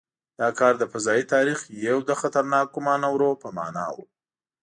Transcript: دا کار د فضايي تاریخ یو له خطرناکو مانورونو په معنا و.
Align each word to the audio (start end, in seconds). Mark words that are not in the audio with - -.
دا 0.39 0.49
کار 0.59 0.73
د 0.79 0.83
فضايي 0.93 1.23
تاریخ 1.33 1.59
یو 1.87 1.97
له 2.07 2.15
خطرناکو 2.21 2.77
مانورونو 2.87 3.39
په 3.43 3.47
معنا 3.57 3.85
و. 3.93 3.97